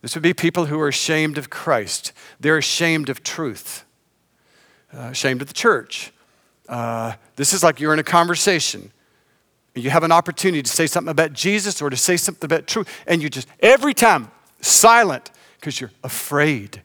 [0.00, 3.84] This would be people who are ashamed of Christ, they're ashamed of truth,
[4.94, 6.12] uh, ashamed of the church.
[6.68, 8.90] Uh, this is like you're in a conversation.
[9.74, 12.88] You have an opportunity to say something about Jesus or to say something about truth,
[13.06, 16.82] and you just, every time, silent because you're afraid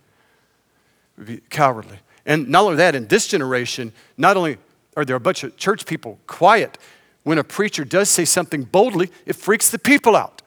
[1.50, 2.00] cowardly.
[2.26, 4.58] And not only that, in this generation, not only
[4.96, 6.78] are there a bunch of church people quiet,
[7.24, 10.42] when a preacher does say something boldly, it freaks the people out.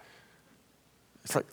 [1.24, 1.46] It's like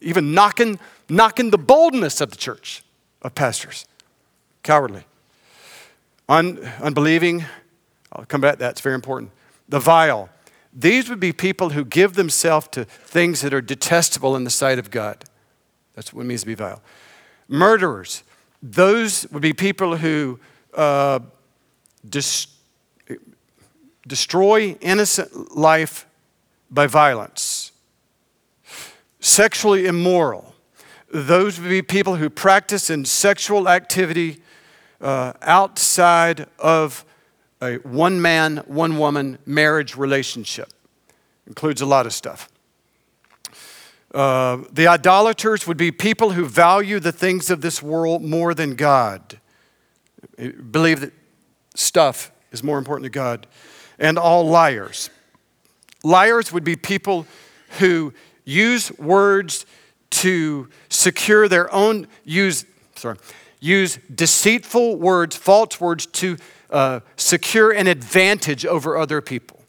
[0.00, 2.82] even knocking, knocking the boldness of the church,
[3.22, 3.86] of pastors.
[4.64, 5.04] Cowardly.
[6.28, 7.44] Un, unbelieving,
[8.10, 9.30] I'll come back to that, it's very important.
[9.68, 10.30] The vile.
[10.72, 14.80] These would be people who give themselves to things that are detestable in the sight
[14.80, 15.24] of God.
[15.94, 16.82] That's what it means to be vile
[17.48, 18.22] murderers.
[18.62, 20.40] Those would be people who
[20.74, 21.20] uh,
[22.08, 22.46] dis-
[24.06, 26.06] destroy innocent life
[26.70, 27.72] by violence.
[29.20, 30.54] Sexually immoral.
[31.12, 34.42] Those would be people who practice in sexual activity
[35.00, 37.04] uh, outside of
[37.60, 40.70] a one man, one woman marriage relationship.
[41.46, 42.48] Includes a lot of stuff.
[44.14, 48.76] Uh, the idolaters would be people who value the things of this world more than
[48.76, 49.40] God,
[50.70, 51.12] believe that
[51.74, 53.48] stuff is more important to God,
[53.98, 55.10] and all liars.
[56.04, 57.26] Liars would be people
[57.80, 59.66] who use words
[60.10, 63.16] to secure their own, use, sorry,
[63.64, 66.36] use deceitful words, false words to
[66.70, 69.62] uh, secure an advantage over other people.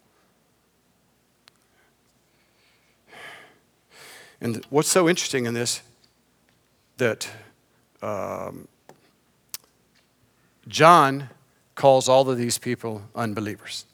[4.40, 5.80] And what's so interesting in this
[6.98, 7.28] that
[8.02, 8.68] um,
[10.68, 11.30] John
[11.74, 13.86] calls all of these people unbelievers.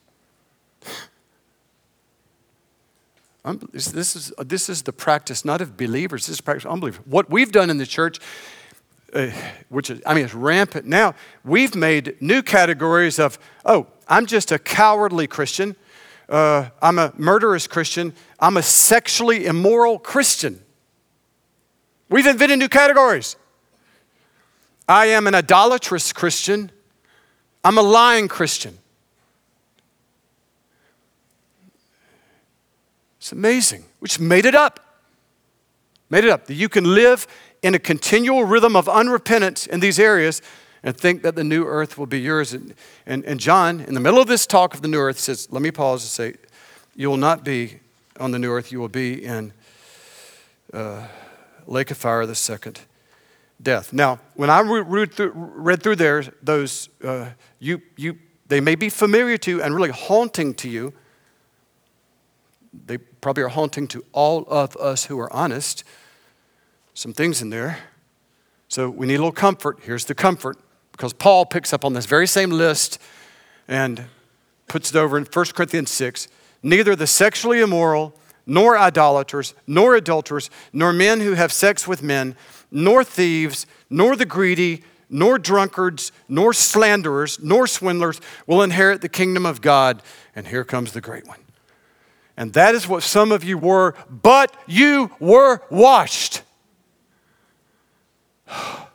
[3.43, 7.05] This is, this is the practice not of believers, this is practice of unbelievers.
[7.05, 8.19] What we've done in the church,
[9.13, 9.31] uh,
[9.69, 14.51] which is, I mean, it's rampant now, we've made new categories of, oh, I'm just
[14.51, 15.75] a cowardly Christian,
[16.29, 20.61] uh, I'm a murderous Christian, I'm a sexually immoral Christian.
[22.09, 23.35] We've invented new categories.
[24.87, 26.71] I am an idolatrous Christian,
[27.63, 28.77] I'm a lying Christian.
[33.23, 33.85] It's amazing.
[34.01, 34.81] We just made it up.
[36.09, 36.45] Made it up.
[36.47, 37.25] That you can live
[37.63, 40.41] in a continual rhythm of unrepentance in these areas
[40.83, 42.53] and think that the new earth will be yours.
[42.53, 42.73] And,
[43.05, 45.61] and, and John, in the middle of this talk of the new earth, says, Let
[45.61, 46.39] me pause and say,
[46.95, 47.79] You will not be
[48.19, 49.53] on the new earth, you will be in
[50.71, 51.07] uh,
[51.65, 52.81] lake of fire, the second
[53.61, 53.93] death.
[53.93, 58.89] Now, when I read through, read through there, those, uh, you, you, they may be
[58.89, 60.93] familiar to you and really haunting to you
[62.85, 65.83] they probably are haunting to all of us who are honest.
[66.93, 67.79] Some things in there.
[68.67, 69.79] So we need a little comfort.
[69.83, 70.57] Here's the comfort
[70.91, 72.99] because Paul picks up on this very same list
[73.67, 74.05] and
[74.67, 76.27] puts it over in 1 Corinthians 6.
[76.61, 82.35] Neither the sexually immoral, nor idolaters, nor adulterers, nor men who have sex with men,
[82.71, 89.45] nor thieves, nor the greedy, nor drunkards, nor slanderers, nor swindlers will inherit the kingdom
[89.45, 90.01] of God.
[90.35, 91.39] And here comes the great one.
[92.35, 96.41] And that is what some of you were, but you were washed.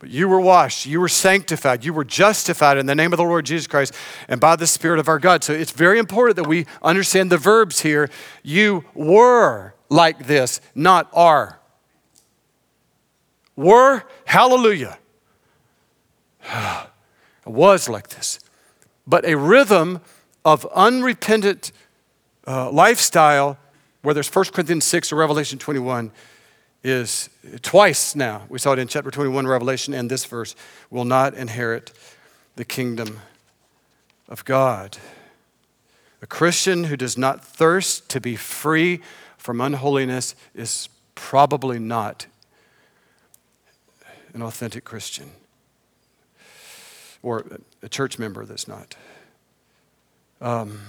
[0.00, 3.22] But you were washed, you were sanctified, you were justified in the name of the
[3.22, 3.94] Lord Jesus Christ
[4.28, 5.44] and by the Spirit of our God.
[5.44, 8.08] So it's very important that we understand the verbs here.
[8.42, 11.60] You were like this, not are.
[13.56, 14.98] Were, hallelujah.
[17.44, 18.40] was like this.
[19.06, 20.00] But a rhythm
[20.46, 21.72] of unrepentant
[22.46, 23.58] uh, lifestyle,
[24.00, 26.10] whether it's 1 Corinthians 6 or Revelation 21,
[26.82, 27.28] is
[27.62, 28.42] twice now.
[28.48, 30.54] We saw it in chapter 21, Revelation, and this verse
[30.90, 31.92] will not inherit
[32.56, 33.20] the kingdom
[34.28, 34.98] of God.
[36.22, 39.00] A Christian who does not thirst to be free
[39.36, 42.26] from unholiness is probably not
[44.32, 45.30] an authentic Christian
[47.22, 47.44] or
[47.82, 48.94] a church member that's not.
[50.40, 50.80] Um,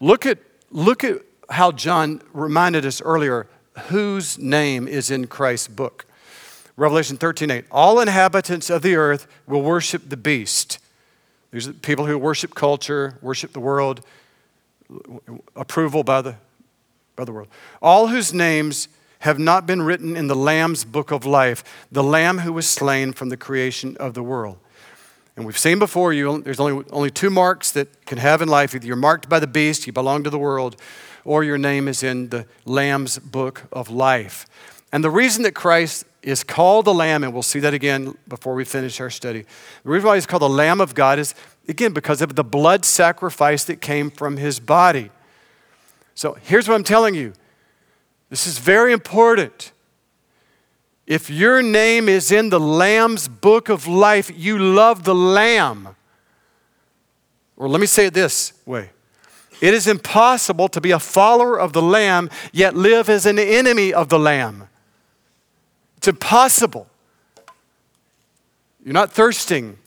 [0.00, 0.38] Look at,
[0.70, 3.46] look at how John reminded us earlier
[3.78, 6.06] whose name is in Christ's book.
[6.76, 7.64] Revelation 13 8.
[7.70, 10.78] All inhabitants of the earth will worship the beast.
[11.50, 14.02] These are people who worship culture, worship the world,
[15.56, 16.36] approval by the,
[17.16, 17.48] by the world.
[17.82, 18.88] All whose names
[19.20, 23.12] have not been written in the Lamb's book of life, the Lamb who was slain
[23.12, 24.58] from the creation of the world.
[25.36, 28.74] And we've seen before you, there's only, only two marks that can have in life.
[28.74, 30.80] Either you're marked by the beast, you belong to the world,
[31.28, 34.46] or your name is in the Lamb's book of life.
[34.90, 38.54] And the reason that Christ is called the Lamb, and we'll see that again before
[38.54, 39.42] we finish our study,
[39.84, 41.34] the reason why he's called the Lamb of God is,
[41.68, 45.10] again, because of the blood sacrifice that came from his body.
[46.14, 47.34] So here's what I'm telling you
[48.30, 49.72] this is very important.
[51.06, 55.94] If your name is in the Lamb's book of life, you love the Lamb.
[57.58, 58.92] Or let me say it this way
[59.60, 63.92] it is impossible to be a follower of the Lamb, yet live as an enemy
[63.92, 64.68] of the Lamb.
[65.96, 66.88] It's impossible.
[68.84, 69.78] You're not thirsting,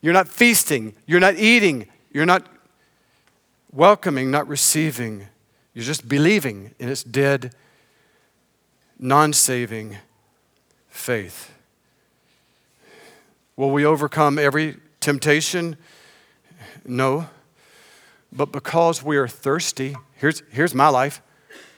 [0.00, 2.46] you're not feasting, you're not eating, you're not
[3.72, 5.28] welcoming, not receiving.
[5.74, 7.54] You're just believing in its dead,
[8.98, 9.96] non saving
[10.88, 11.52] faith.
[13.56, 15.76] Will we overcome every temptation?
[16.84, 17.28] No.
[18.32, 21.20] But because we are thirsty, here's, here's my life.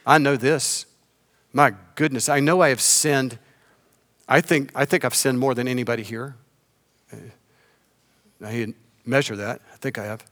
[0.07, 0.87] I know this.
[1.53, 3.39] My goodness, I know I have sinned.
[4.29, 6.37] I think, I think I've sinned more than anybody here.
[7.13, 9.61] I didn't measure that.
[9.73, 10.25] I think I have.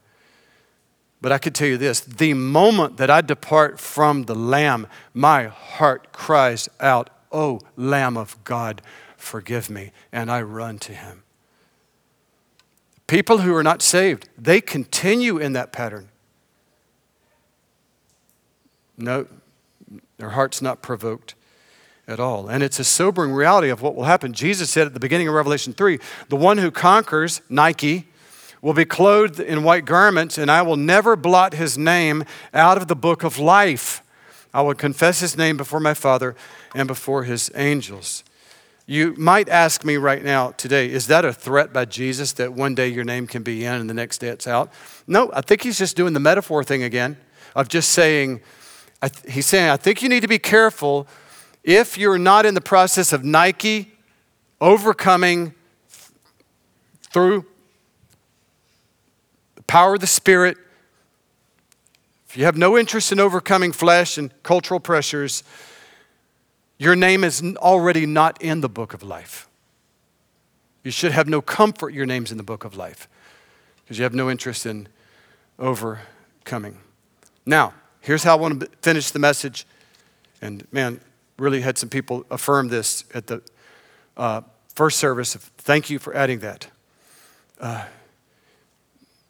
[1.21, 5.47] But I could tell you this the moment that I depart from the Lamb, my
[5.47, 8.83] heart cries out, Oh, Lamb of God,
[9.17, 9.93] forgive me.
[10.13, 11.23] And I run to him.
[13.07, 16.09] People who are not saved, they continue in that pattern.
[18.97, 19.27] No,
[20.19, 21.35] their heart's not provoked
[22.07, 22.49] at all.
[22.49, 24.33] And it's a sobering reality of what will happen.
[24.33, 28.09] Jesus said at the beginning of Revelation 3 the one who conquers, Nike,
[28.61, 32.25] will be clothed in white garments, and I will never blot his name
[32.55, 34.03] out of the book of life.
[34.55, 36.37] I will confess his name before my Father
[36.75, 38.23] and before his angels.
[38.87, 42.75] You might ask me right now, today, is that a threat by Jesus that one
[42.75, 44.73] day your name can be in and the next day it's out?
[45.07, 47.17] No, I think he's just doing the metaphor thing again
[47.55, 48.41] of just saying,
[49.29, 51.07] he's saying, I think you need to be careful
[51.65, 53.93] if you're not in the process of Nike
[54.61, 55.55] overcoming
[57.13, 57.47] through
[59.55, 60.57] the power of the Spirit,
[62.29, 65.45] if you have no interest in overcoming flesh and cultural pressures,
[66.79, 69.49] your name is already not in the book of life.
[70.83, 73.09] You should have no comfort your name's in the book of life
[73.77, 74.89] because you have no interest in
[75.59, 76.79] overcoming.
[77.47, 79.67] Now, here's how I want to finish the message.
[80.43, 81.01] And man,
[81.39, 83.43] really had some people affirm this at the
[84.17, 84.43] uh,
[84.75, 85.35] first service.
[85.35, 86.67] Thank you for adding that.
[87.59, 87.87] Uh,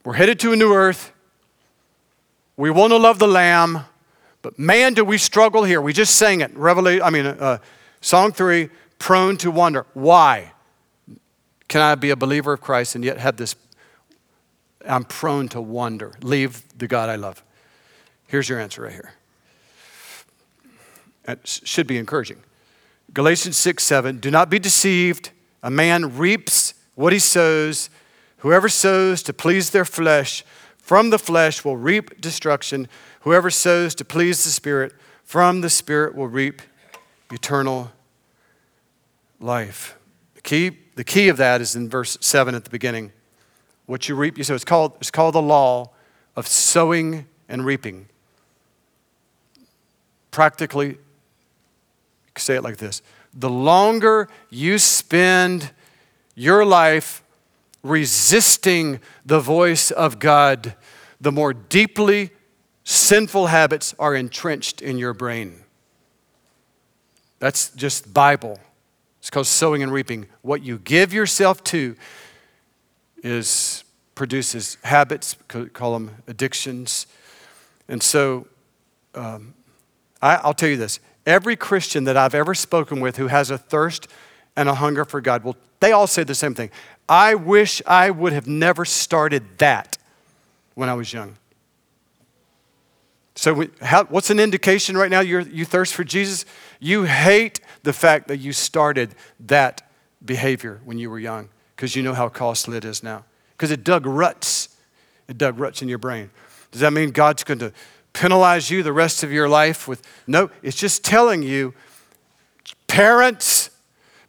[0.05, 1.12] we're headed to a new earth.
[2.57, 3.85] We want to love the Lamb,
[4.43, 5.81] but man, do we struggle here.
[5.81, 6.55] We just sang it.
[6.57, 7.59] Revelation, I mean, uh,
[8.01, 8.68] Song 3,
[8.99, 9.87] prone to wonder.
[9.95, 10.53] Why
[11.68, 13.55] can I be a believer of Christ and yet have this?
[14.87, 16.12] I'm prone to wonder.
[16.20, 17.43] Leave the God I love.
[18.33, 19.12] Here's your answer right here.
[21.24, 22.39] That should be encouraging.
[23.12, 24.20] Galatians 6 7.
[24.20, 25.33] Do not be deceived.
[25.62, 27.91] A man reaps what he sows.
[28.39, 30.47] Whoever sows to please their flesh,
[30.78, 32.89] from the flesh will reap destruction.
[33.20, 36.62] Whoever sows to please the Spirit, from the Spirit will reap
[37.30, 37.93] eternal
[39.41, 39.95] life.
[40.37, 43.12] The key, the key of that is in verse 7 at the beginning.
[43.85, 44.55] What you reap, you sow.
[44.55, 45.91] It's called, it's called the law
[46.35, 48.09] of sowing and reaping.
[50.33, 50.99] Practically
[52.37, 53.03] say it like this
[53.33, 55.70] The longer you spend
[56.35, 57.22] your life
[57.83, 60.74] resisting the voice of God,
[61.20, 62.30] the more deeply
[62.85, 65.61] sinful habits are entrenched in your brain.
[67.39, 68.59] That's just Bible.
[69.20, 70.26] It's called sowing and reaping.
[70.43, 71.97] What you give yourself to
[73.22, 75.37] is produces habits,
[75.72, 77.07] call them addictions.
[77.89, 78.47] And so
[79.14, 79.55] um,
[80.23, 83.59] I, will tell you this Every Christian that I've ever spoken with who has a
[83.59, 84.09] thirst
[84.57, 86.70] and a hunger for God, well, they all say the same thing.
[87.09, 89.99] I wish I would have never started that
[90.75, 91.37] when I was young.
[93.35, 96.45] So, we, how, what's an indication right now you you thirst for Jesus?
[96.81, 99.83] You hate the fact that you started that
[100.25, 103.25] behavior when you were young because you know how costly it is now.
[103.57, 104.77] Because it dug ruts.
[105.29, 106.31] It dug ruts in your brain.
[106.70, 107.73] Does that mean God's going to
[108.12, 111.72] penalize you the rest of your life with no it's just telling you
[112.86, 113.70] parents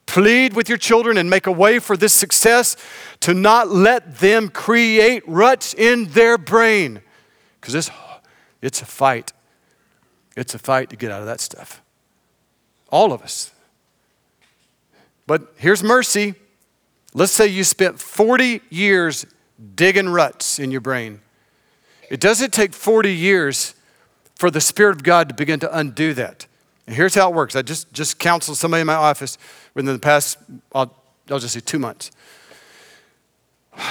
[0.05, 2.75] plead with your children and make a way for this success
[3.19, 7.01] to not let them create ruts in their brain.
[7.59, 7.91] Because it's,
[8.61, 9.33] it's a fight.
[10.35, 11.81] It's a fight to get out of that stuff.
[12.89, 13.51] All of us.
[15.25, 16.35] But here's mercy.
[17.13, 19.25] Let's say you spent 40 years
[19.75, 21.21] digging ruts in your brain
[22.13, 23.73] it doesn't take 40 years
[24.35, 26.45] for the Spirit of God to begin to undo that.
[26.85, 27.55] And here's how it works.
[27.55, 29.39] I just, just counseled somebody in my office
[29.73, 30.37] within the past,
[30.75, 30.95] I'll,
[31.31, 32.11] I'll just say two months.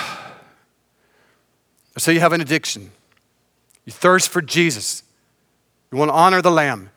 [1.99, 2.91] So you have an addiction.
[3.85, 5.03] You thirst for Jesus.
[5.91, 6.89] You want to honor the Lamb.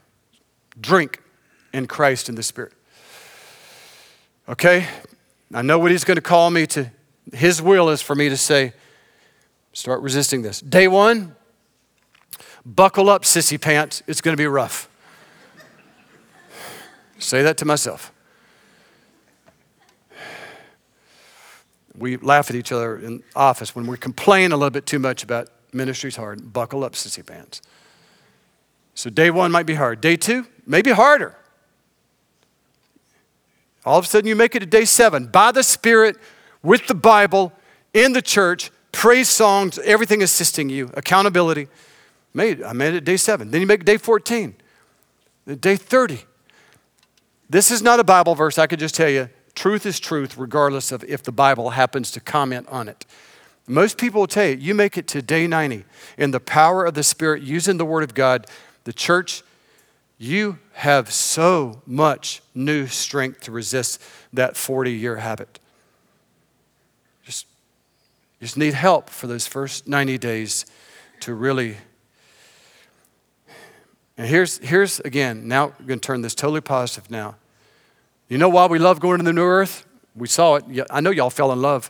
[0.80, 1.22] Drink
[1.74, 2.72] in Christ in the Spirit.
[4.48, 4.88] Okay?
[5.54, 6.90] I know what He's going to call me to.
[7.34, 8.72] His will is for me to say,
[9.76, 10.62] Start resisting this.
[10.62, 11.36] Day one,
[12.66, 14.02] buckle up, sissy pants.
[14.08, 14.88] It's going to be rough.
[17.20, 18.14] Say that to myself.
[21.98, 25.24] We laugh at each other in office when we complain a little bit too much
[25.24, 26.54] about ministry's hard.
[26.54, 27.62] Buckle up, sissy pants.
[28.94, 30.00] So day one might be hard.
[30.00, 31.36] Day two, maybe harder.
[33.84, 36.16] All of a sudden, you make it to day seven by the Spirit,
[36.64, 37.52] with the Bible,
[37.94, 41.68] in the church, praise songs, everything assisting you, accountability.
[42.34, 43.52] Made, I made it day seven.
[43.52, 44.56] Then you make day 14,
[45.60, 46.20] day 30.
[47.50, 48.58] This is not a Bible verse.
[48.58, 52.22] I could just tell you truth is truth, regardless of if the Bible happens to
[52.22, 53.06] comment on it.
[53.68, 55.84] Most people will tell you, you make it to day 90
[56.18, 58.48] in the power of the Spirit, using the Word of God,
[58.86, 59.44] the church,
[60.18, 65.60] you have so much new strength to resist that 40 year habit.
[68.46, 70.68] Just, just need help for those first 90 days
[71.22, 71.78] to really.
[74.20, 77.38] And here's, here's again, now we're going to turn this totally positive now.
[78.30, 79.88] You know why we love going to the new earth?
[80.16, 80.66] We saw it.
[80.92, 81.90] I know y'all fell in love.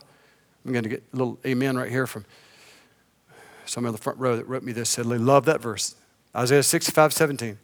[0.64, 2.24] I'm going to get a little amen right here from
[3.66, 5.94] someone on the front row that wrote me this, said, they love that verse.
[6.34, 7.58] Isaiah 65, 17.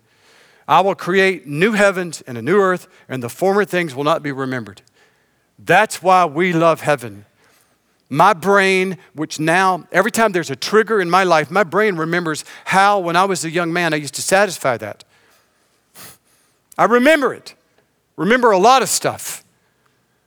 [0.68, 4.22] I will create new heavens and a new earth, and the former things will not
[4.22, 4.82] be remembered.
[5.58, 7.24] That's why we love heaven.
[8.12, 12.44] My brain, which now, every time there's a trigger in my life, my brain remembers
[12.66, 15.02] how, when I was a young man, I used to satisfy that.
[16.76, 17.54] I remember it.
[18.16, 19.42] Remember a lot of stuff.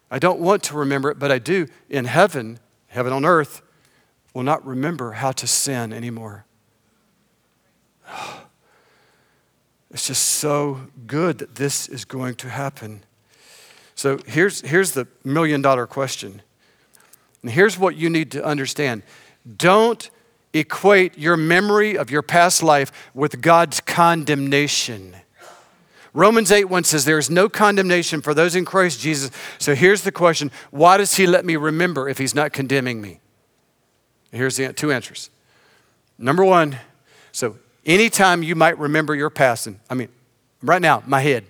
[0.10, 1.68] I don't want to remember it, but I do.
[1.88, 2.58] In heaven,
[2.88, 3.62] heaven on earth,
[4.34, 6.46] will not remember how to sin anymore.
[9.92, 13.04] It's just so good that this is going to happen.
[13.94, 16.42] So here's, here's the million dollar question.
[17.46, 19.04] And here's what you need to understand
[19.56, 20.10] don't
[20.52, 25.16] equate your memory of your past life with God's condemnation.
[26.12, 29.30] Romans 8 1 says, There is no condemnation for those in Christ Jesus.
[29.60, 33.20] So here's the question Why does he let me remember if he's not condemning me?
[34.32, 35.30] Here's the two answers.
[36.18, 36.80] Number one,
[37.32, 40.10] so anytime you might remember your past, and I mean,
[40.64, 41.46] right now, my head,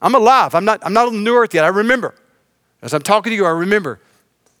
[0.00, 0.54] I'm alive.
[0.54, 1.64] I'm not, I'm not on the new earth yet.
[1.64, 2.14] I remember.
[2.80, 3.98] As I'm talking to you, I remember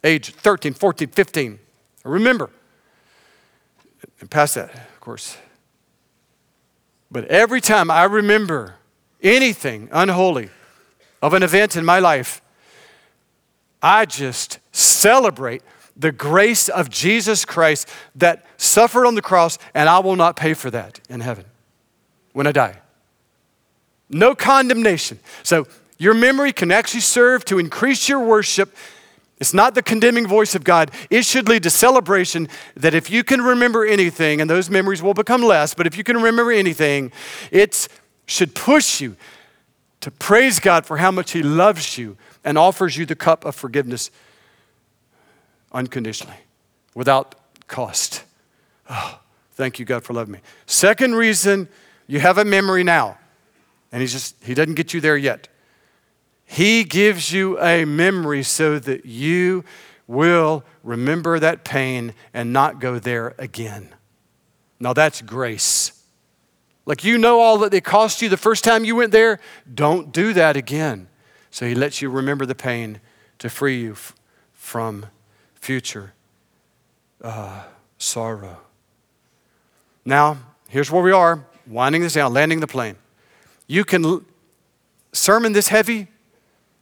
[0.04, 1.58] age 13, 14, 15.
[2.04, 2.50] Remember.
[4.20, 5.36] And past that, of course.
[7.10, 8.76] But every time I remember
[9.22, 10.50] anything unholy
[11.22, 12.42] of an event in my life,
[13.82, 15.62] I just celebrate
[15.96, 20.54] the grace of Jesus Christ that suffered on the cross, and I will not pay
[20.54, 21.44] for that in heaven
[22.32, 22.78] when I die.
[24.08, 25.18] No condemnation.
[25.42, 28.74] So, your memory can actually serve to increase your worship.
[29.44, 30.90] It's not the condemning voice of God.
[31.10, 35.12] It should lead to celebration that if you can remember anything, and those memories will
[35.12, 37.12] become less, but if you can remember anything,
[37.50, 37.86] it
[38.24, 39.16] should push you
[40.00, 43.54] to praise God for how much He loves you and offers you the cup of
[43.54, 44.10] forgiveness
[45.72, 46.38] unconditionally,
[46.94, 47.34] without
[47.68, 48.24] cost.
[48.88, 49.20] Oh,
[49.52, 50.40] thank you, God, for loving me.
[50.64, 51.68] Second reason
[52.06, 53.18] you have a memory now,
[53.92, 55.48] and He's just, He doesn't get you there yet.
[56.54, 59.64] He gives you a memory so that you
[60.06, 63.92] will remember that pain and not go there again.
[64.78, 66.00] Now, that's grace.
[66.86, 69.40] Like you know all that it cost you the first time you went there,
[69.74, 71.08] don't do that again.
[71.50, 73.00] So he lets you remember the pain
[73.40, 74.14] to free you f-
[74.52, 75.06] from
[75.56, 76.12] future
[77.20, 77.64] uh,
[77.98, 78.60] sorrow.
[80.04, 80.38] Now,
[80.68, 82.94] here's where we are winding this down, landing the plane.
[83.66, 84.24] You can
[85.12, 86.06] sermon this heavy,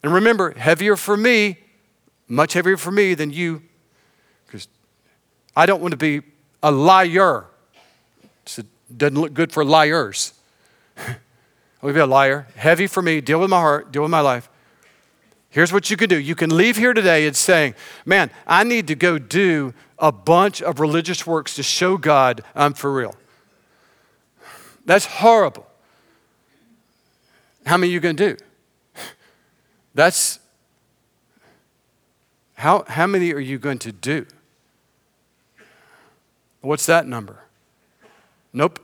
[0.02, 1.58] and remember, heavier for me,
[2.28, 3.62] much heavier for me than you,
[4.46, 4.68] because
[5.54, 6.22] I don't want to be
[6.62, 7.46] a liar.
[8.56, 10.34] it doesn't look good for liars.
[11.82, 12.46] I'll be a liar.
[12.56, 14.48] Heavy for me, deal with my heart, deal with my life.
[15.50, 16.18] Here's what you can do.
[16.18, 17.74] You can leave here today and saying,
[18.06, 22.72] Man, I need to go do a bunch of religious works to show God I'm
[22.72, 23.14] for real.
[24.86, 25.66] That's horrible.
[27.66, 28.44] How many are you going to do?
[29.94, 30.38] That's
[32.54, 34.26] how, how many are you going to do?
[36.60, 37.40] What's that number?
[38.52, 38.78] Nope.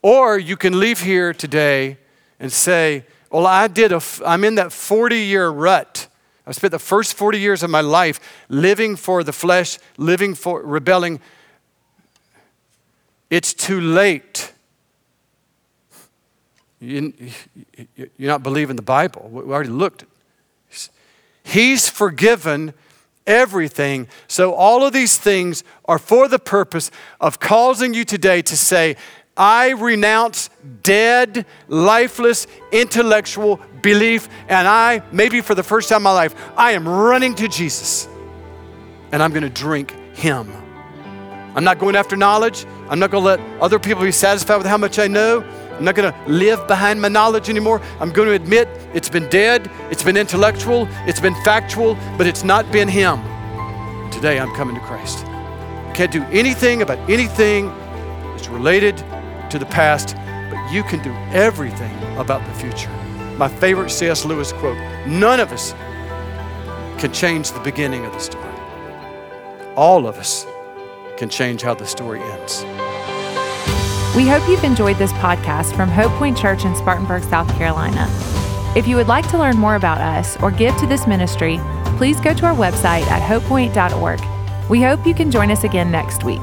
[0.00, 1.98] Or you can leave here today
[2.40, 6.08] and say, well, I did a, I'm in that 40 year rut.
[6.46, 8.18] I spent the first 40 years of my life
[8.48, 11.20] living for the flesh, living for rebelling.
[13.30, 14.52] It's too late.
[16.80, 17.12] You,
[17.98, 19.28] are not believing the Bible.
[19.30, 20.04] We already looked.
[21.42, 22.74] He's forgiven
[23.26, 24.08] everything.
[24.26, 26.90] So, all of these things are for the purpose
[27.20, 28.96] of causing you today to say,
[29.36, 30.50] I renounce
[30.82, 36.72] dead, lifeless, intellectual belief, and I, maybe for the first time in my life, I
[36.72, 38.08] am running to Jesus
[39.10, 40.50] and I'm going to drink Him.
[41.54, 42.64] I'm not going after knowledge.
[42.88, 45.44] I'm not going to let other people be satisfied with how much I know.
[45.82, 47.82] I'm not going to live behind my knowledge anymore.
[47.98, 52.44] I'm going to admit it's been dead, it's been intellectual, it's been factual, but it's
[52.44, 53.20] not been Him.
[54.12, 55.26] Today I'm coming to Christ.
[55.26, 57.66] I can't do anything about anything
[58.30, 58.96] that's related
[59.50, 60.14] to the past,
[60.52, 62.90] but you can do everything about the future.
[63.36, 64.24] My favorite C.S.
[64.24, 64.78] Lewis quote
[65.08, 65.72] None of us
[67.00, 68.54] can change the beginning of the story.
[69.74, 70.46] All of us
[71.16, 72.64] can change how the story ends.
[74.14, 78.06] We hope you've enjoyed this podcast from Hope Point Church in Spartanburg, South Carolina.
[78.76, 81.58] If you would like to learn more about us or give to this ministry,
[81.96, 84.20] please go to our website at hopepoint.org.
[84.68, 86.42] We hope you can join us again next week.